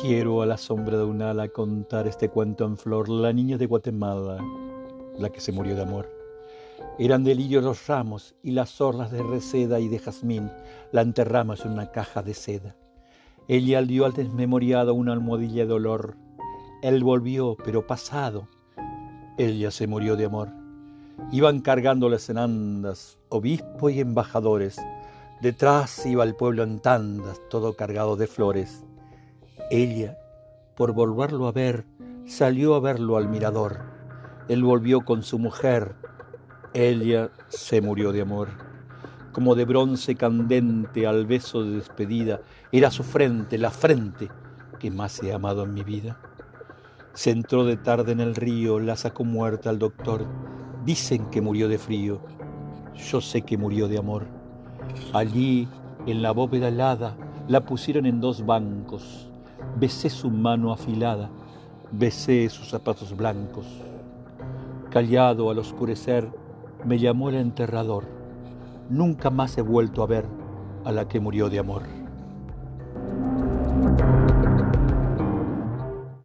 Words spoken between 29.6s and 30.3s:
Ella,